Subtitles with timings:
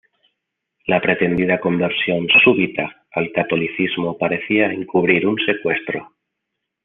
[0.87, 6.15] La pretendida conversión súbita al catolicismo parecía encubrir un secuestro.